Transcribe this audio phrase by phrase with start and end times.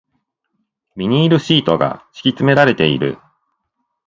[0.97, 3.19] ビニールシートが敷き詰められている